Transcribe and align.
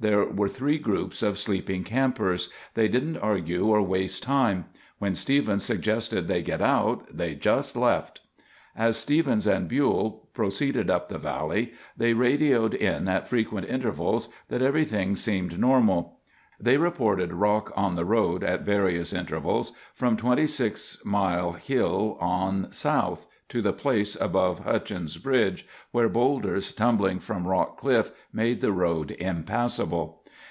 There 0.00 0.24
were 0.26 0.48
three 0.48 0.78
groups 0.78 1.24
of 1.24 1.40
sleeping 1.40 1.82
campers. 1.82 2.50
They 2.74 2.86
didn't 2.86 3.16
argue 3.16 3.66
or 3.66 3.82
waste 3.82 4.22
time. 4.22 4.66
When 5.00 5.16
Stevens 5.16 5.64
suggested 5.64 6.28
they 6.28 6.40
get 6.40 6.62
out, 6.62 7.08
they 7.12 7.34
just 7.34 7.74
left. 7.76 8.20
As 8.76 8.96
Stevens 8.96 9.44
and 9.44 9.68
Buhl 9.68 10.28
proceeded 10.34 10.88
up 10.88 11.08
the 11.08 11.18
valley, 11.18 11.72
they 11.96 12.12
radioed 12.14 12.74
in 12.74 13.08
at 13.08 13.26
frequent 13.26 13.68
intervals 13.68 14.28
that 14.50 14.62
everything 14.62 15.16
seemed 15.16 15.58
normal. 15.58 16.20
They 16.60 16.76
reported 16.76 17.32
rock 17.32 17.72
on 17.76 17.94
the 17.96 18.04
road 18.04 18.44
at 18.44 18.62
various 18.62 19.12
intervals 19.12 19.72
from 19.94 20.16
26 20.16 21.04
mile 21.04 21.52
hill 21.54 22.16
on 22.20 22.72
south 22.72 23.26
to 23.48 23.62
the 23.62 23.72
place 23.72 24.14
above 24.20 24.58
Hutchins 24.58 25.16
Bridge, 25.16 25.66
where 25.92 26.08
boulders 26.10 26.74
tumbling 26.74 27.18
from 27.20 27.46
a 27.46 27.48
rock 27.48 27.78
cliff 27.78 28.12
made 28.32 28.60
the 28.60 28.72
road 28.72 29.12
impassable. 29.12 30.22